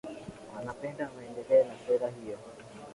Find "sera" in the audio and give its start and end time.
1.85-2.07